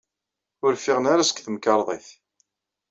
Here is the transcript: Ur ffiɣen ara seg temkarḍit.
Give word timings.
Ur 0.65 0.73
ffiɣen 0.77 1.11
ara 1.13 1.27
seg 1.29 1.37
temkarḍit. 1.41 2.07